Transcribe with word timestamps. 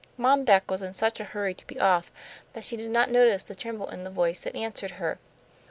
Mom 0.17 0.43
Beck 0.43 0.71
was 0.71 0.81
in 0.81 0.95
such 0.95 1.19
a 1.19 1.25
hurry 1.25 1.53
to 1.53 1.67
be 1.67 1.79
off 1.79 2.11
that 2.53 2.63
she 2.65 2.75
did 2.75 2.89
not 2.89 3.11
notice 3.11 3.43
the 3.43 3.53
tremble 3.53 3.87
in 3.89 4.03
the 4.03 4.09
voice 4.09 4.39
that 4.41 4.55
answered 4.55 4.89
her. 4.97 5.19